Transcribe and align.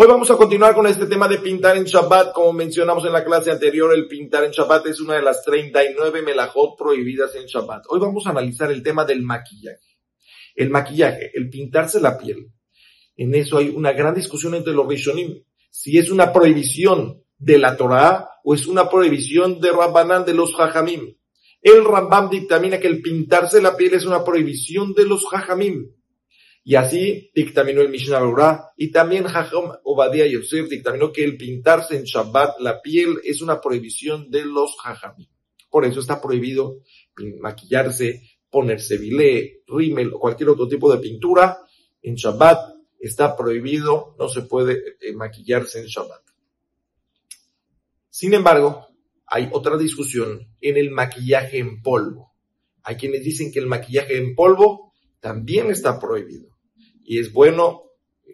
Hoy 0.00 0.06
vamos 0.06 0.30
a 0.30 0.36
continuar 0.36 0.76
con 0.76 0.86
este 0.86 1.06
tema 1.06 1.26
de 1.26 1.38
pintar 1.38 1.76
en 1.76 1.82
Shabbat. 1.82 2.32
Como 2.32 2.52
mencionamos 2.52 3.04
en 3.04 3.12
la 3.12 3.24
clase 3.24 3.50
anterior, 3.50 3.92
el 3.92 4.06
pintar 4.06 4.44
en 4.44 4.52
Shabbat 4.52 4.86
es 4.86 5.00
una 5.00 5.14
de 5.14 5.22
las 5.22 5.42
39 5.42 6.22
melajot 6.22 6.78
prohibidas 6.78 7.34
en 7.34 7.46
Shabbat. 7.46 7.86
Hoy 7.88 7.98
vamos 7.98 8.24
a 8.24 8.30
analizar 8.30 8.70
el 8.70 8.80
tema 8.84 9.04
del 9.04 9.22
maquillaje. 9.22 9.98
El 10.54 10.70
maquillaje, 10.70 11.32
el 11.34 11.50
pintarse 11.50 12.00
la 12.00 12.16
piel. 12.16 12.48
En 13.16 13.34
eso 13.34 13.58
hay 13.58 13.70
una 13.70 13.92
gran 13.92 14.14
discusión 14.14 14.54
entre 14.54 14.72
los 14.72 14.86
Rishonim. 14.86 15.42
Si 15.68 15.98
es 15.98 16.12
una 16.12 16.32
prohibición 16.32 17.24
de 17.36 17.58
la 17.58 17.76
Torah 17.76 18.28
o 18.44 18.54
es 18.54 18.68
una 18.68 18.88
prohibición 18.88 19.60
de 19.60 19.72
Rabbanán 19.72 20.24
de 20.24 20.34
los 20.34 20.54
Jajamim. 20.54 21.17
El 21.60 21.84
Rambam 21.84 22.30
dictamina 22.30 22.78
que 22.78 22.86
el 22.86 23.02
pintarse 23.02 23.60
la 23.60 23.76
piel 23.76 23.94
es 23.94 24.04
una 24.04 24.24
prohibición 24.24 24.94
de 24.94 25.04
los 25.04 25.26
Jajamim. 25.26 25.92
Y 26.64 26.74
así 26.74 27.30
dictaminó 27.34 27.80
el 27.80 27.88
Mishnah 27.88 28.20
Berurah 28.20 28.72
y 28.76 28.92
también 28.92 29.24
Jajam 29.24 29.72
Obadiah 29.84 30.26
Yosef 30.26 30.68
dictaminó 30.68 31.10
que 31.10 31.24
el 31.24 31.36
pintarse 31.38 31.96
en 31.96 32.04
Shabbat 32.04 32.60
la 32.60 32.82
piel 32.82 33.18
es 33.24 33.40
una 33.40 33.60
prohibición 33.60 34.30
de 34.30 34.44
los 34.44 34.76
Jajamim. 34.76 35.28
Por 35.70 35.86
eso 35.86 36.00
está 36.00 36.20
prohibido 36.20 36.82
maquillarse, 37.40 38.22
ponerse 38.50 38.98
bilé, 38.98 39.62
rímel 39.66 40.12
o 40.12 40.18
cualquier 40.18 40.50
otro 40.50 40.68
tipo 40.68 40.92
de 40.92 40.98
pintura. 40.98 41.58
En 42.02 42.16
Shabbat 42.16 42.76
está 42.98 43.36
prohibido, 43.36 44.14
no 44.18 44.28
se 44.28 44.42
puede 44.42 44.96
eh, 45.00 45.14
maquillarse 45.14 45.80
en 45.80 45.86
Shabbat. 45.86 46.22
Sin 48.10 48.34
embargo, 48.34 48.87
hay 49.30 49.48
otra 49.52 49.76
discusión 49.76 50.48
en 50.60 50.76
el 50.76 50.90
maquillaje 50.90 51.58
en 51.58 51.82
polvo. 51.82 52.32
Hay 52.82 52.96
quienes 52.96 53.22
dicen 53.22 53.52
que 53.52 53.58
el 53.58 53.66
maquillaje 53.66 54.16
en 54.16 54.34
polvo 54.34 54.92
también 55.20 55.70
está 55.70 55.98
prohibido 55.98 56.56
y 57.04 57.18
es 57.18 57.32
bueno 57.32 57.84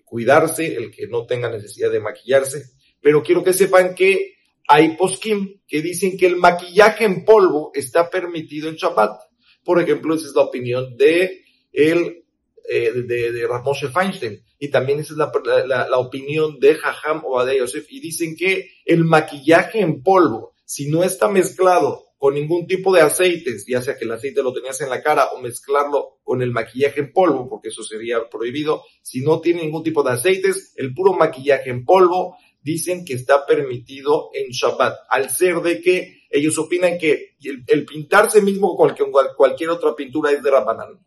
cuidarse, 0.04 0.76
el 0.76 0.90
que 0.90 1.06
no 1.08 1.26
tenga 1.26 1.50
necesidad 1.50 1.90
de 1.90 2.00
maquillarse, 2.00 2.64
pero 3.00 3.22
quiero 3.22 3.42
que 3.42 3.52
sepan 3.52 3.94
que 3.94 4.34
hay 4.68 4.96
poskim 4.96 5.60
que 5.66 5.82
dicen 5.82 6.16
que 6.16 6.26
el 6.26 6.36
maquillaje 6.36 7.04
en 7.04 7.24
polvo 7.24 7.70
está 7.74 8.08
permitido 8.10 8.68
en 8.68 8.76
Shabbat. 8.76 9.20
Por 9.62 9.80
ejemplo, 9.80 10.14
esa 10.14 10.26
es 10.26 10.34
la 10.34 10.42
opinión 10.42 10.96
de 10.96 11.42
el 11.72 12.24
eh, 12.66 12.92
de, 12.92 13.32
de 13.32 13.46
Ramoshe 13.46 13.88
Feinstein. 13.88 14.42
Y 14.58 14.68
también 14.68 15.00
esa 15.00 15.12
es 15.12 15.18
la, 15.18 15.98
opinión 15.98 16.58
de 16.58 16.74
Jajam 16.76 17.22
o 17.26 17.44
de 17.44 17.58
Yosef. 17.58 17.86
Y 17.90 18.00
dicen 18.00 18.34
que 18.36 18.70
el 18.86 19.04
maquillaje 19.04 19.80
en 19.80 20.02
polvo, 20.02 20.53
si 20.74 20.90
no 20.90 21.04
está 21.04 21.28
mezclado 21.28 22.04
con 22.18 22.34
ningún 22.34 22.66
tipo 22.66 22.92
de 22.92 23.00
aceites, 23.00 23.64
ya 23.64 23.80
sea 23.80 23.96
que 23.96 24.06
el 24.06 24.10
aceite 24.10 24.42
lo 24.42 24.52
tenías 24.52 24.80
en 24.80 24.90
la 24.90 25.04
cara 25.04 25.26
o 25.26 25.40
mezclarlo 25.40 26.18
con 26.24 26.42
el 26.42 26.50
maquillaje 26.50 26.98
en 26.98 27.12
polvo, 27.12 27.48
porque 27.48 27.68
eso 27.68 27.84
sería 27.84 28.28
prohibido. 28.28 28.82
Si 29.00 29.20
no 29.20 29.40
tiene 29.40 29.62
ningún 29.62 29.84
tipo 29.84 30.02
de 30.02 30.10
aceites, 30.10 30.74
el 30.74 30.92
puro 30.92 31.12
maquillaje 31.12 31.70
en 31.70 31.84
polvo 31.84 32.36
dicen 32.60 33.04
que 33.04 33.14
está 33.14 33.46
permitido 33.46 34.30
en 34.34 34.50
Shabbat, 34.50 34.96
al 35.10 35.30
ser 35.30 35.60
de 35.60 35.80
que 35.80 36.24
ellos 36.28 36.58
opinan 36.58 36.98
que 36.98 37.36
el, 37.68 37.86
pintarse 37.86 38.42
mismo 38.42 38.76
con 38.76 38.96
cualquier, 39.36 39.70
otra 39.70 39.94
pintura 39.94 40.32
es 40.32 40.42
de 40.42 40.50
Rabanán. 40.50 41.06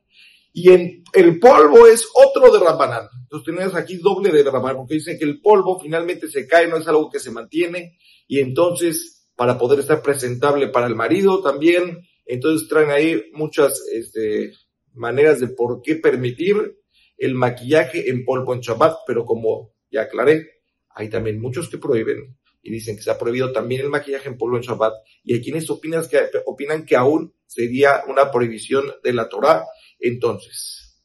Y 0.54 0.70
el 0.70 1.40
polvo 1.42 1.88
es 1.88 2.08
otro 2.14 2.54
de 2.54 2.64
Rabanán. 2.64 3.10
Entonces 3.24 3.54
tenemos 3.54 3.76
aquí 3.76 3.98
doble 3.98 4.32
de 4.32 4.44
Rabanán, 4.44 4.78
porque 4.78 4.94
dicen 4.94 5.20
que 5.20 5.26
el 5.26 5.42
polvo 5.42 5.78
finalmente 5.78 6.30
se 6.30 6.48
cae, 6.48 6.70
no 6.70 6.78
es 6.78 6.88
algo 6.88 7.10
que 7.10 7.20
se 7.20 7.32
mantiene, 7.32 7.98
y 8.30 8.40
entonces 8.40 9.17
para 9.38 9.58
poder 9.58 9.80
estar 9.80 10.02
presentable 10.02 10.68
para 10.68 10.88
el 10.88 10.96
marido 10.96 11.42
también. 11.42 12.02
Entonces 12.26 12.68
traen 12.68 12.90
ahí 12.90 13.24
muchas 13.34 13.82
este, 13.94 14.52
maneras 14.94 15.40
de 15.40 15.48
por 15.48 15.82
qué 15.82 15.96
permitir 15.96 16.78
el 17.18 17.36
maquillaje 17.36 18.10
en 18.10 18.26
polvo 18.26 18.54
en 18.54 18.62
Shabbat, 18.62 18.98
pero 19.06 19.26
como 19.26 19.74
ya 19.90 20.02
aclaré, 20.02 20.50
hay 20.90 21.10
también 21.10 21.40
muchos 21.40 21.70
que 21.70 21.78
prohíben 21.78 22.36
y 22.64 22.72
dicen 22.72 22.98
que 22.98 23.04
se 23.04 23.12
ha 23.12 23.18
prohibido 23.18 23.52
también 23.52 23.82
el 23.82 23.90
maquillaje 23.90 24.28
en 24.28 24.38
polvo 24.38 24.58
en 24.58 24.64
Shabbat. 24.64 24.94
Y 25.24 25.36
hay 25.36 25.42
quienes 25.42 25.70
opinan 25.70 26.08
que, 26.10 26.20
opinan 26.46 26.84
que 26.84 26.96
aún 26.96 27.34
sería 27.46 28.04
una 28.08 28.32
prohibición 28.32 28.86
de 29.04 29.14
la 29.14 29.30
Torah. 29.30 29.66
Entonces, 30.00 31.04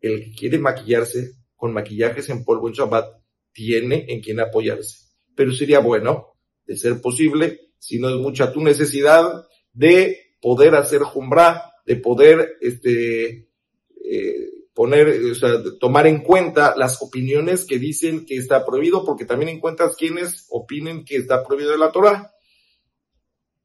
el 0.00 0.24
que 0.24 0.32
quiere 0.32 0.58
maquillarse 0.58 1.34
con 1.54 1.74
maquillajes 1.74 2.30
en 2.30 2.44
polvo 2.44 2.68
en 2.68 2.74
Shabbat 2.74 3.14
tiene 3.52 4.06
en 4.08 4.22
quien 4.22 4.40
apoyarse. 4.40 5.06
Pero 5.36 5.52
sería 5.52 5.80
bueno 5.80 6.37
de 6.68 6.76
ser 6.76 7.00
posible, 7.00 7.72
si 7.78 7.98
no 7.98 8.10
es 8.10 8.16
mucha 8.16 8.52
tu 8.52 8.60
necesidad, 8.60 9.46
de 9.72 10.34
poder 10.40 10.74
hacer 10.74 11.00
jumbra, 11.02 11.72
de 11.86 11.96
poder 11.96 12.58
este, 12.60 13.48
eh, 14.04 14.50
poner, 14.74 15.08
o 15.32 15.34
sea, 15.34 15.60
tomar 15.80 16.06
en 16.06 16.22
cuenta 16.22 16.76
las 16.76 17.02
opiniones 17.02 17.64
que 17.64 17.78
dicen 17.78 18.26
que 18.26 18.36
está 18.36 18.64
prohibido, 18.64 19.04
porque 19.04 19.24
también 19.24 19.48
encuentras 19.48 19.96
quienes 19.96 20.46
opinen 20.50 21.04
que 21.04 21.16
está 21.16 21.42
prohibido 21.42 21.72
de 21.72 21.78
la 21.78 21.90
Torah. 21.90 22.34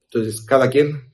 Entonces, 0.06 0.41
cada 0.41 0.70
quien 0.70 1.14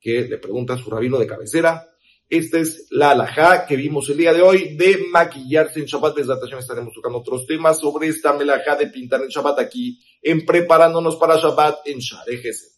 que 0.00 0.22
le 0.22 0.38
pregunta 0.38 0.74
a 0.74 0.78
su 0.78 0.90
rabino 0.90 1.18
de 1.18 1.26
cabecera, 1.26 1.86
esta 2.28 2.58
es 2.58 2.86
la 2.90 3.10
alajá 3.10 3.66
que 3.66 3.76
vimos 3.76 4.08
el 4.10 4.16
día 4.16 4.32
de 4.32 4.42
hoy 4.42 4.76
de 4.76 5.06
maquillarse 5.10 5.80
en 5.80 5.86
Shabbat. 5.86 6.16
Desde 6.16 6.32
atención 6.32 6.60
estaremos 6.60 6.92
tocando 6.92 7.18
otros 7.18 7.46
temas 7.46 7.78
sobre 7.78 8.08
esta 8.08 8.32
melajá 8.32 8.76
de 8.76 8.88
pintar 8.88 9.22
en 9.22 9.28
Shabbat 9.28 9.60
aquí 9.60 10.00
en 10.22 10.44
Preparándonos 10.44 11.16
para 11.16 11.36
Shabbat 11.36 11.86
en 11.86 11.98
Share 11.98 12.75